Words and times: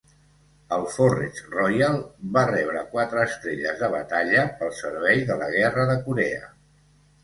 El 0.77 0.85
"Forrest 0.93 1.51
Royal" 1.57 1.99
va 2.39 2.47
rebre 2.53 2.83
quatre 2.95 3.23
estrelles 3.29 3.79
de 3.85 3.93
batalla 4.01 4.49
pel 4.65 4.77
servei 4.83 5.27
de 5.33 5.41
la 5.47 5.55
Guerra 5.57 5.91
de 5.97 6.05
Corea. 6.11 6.55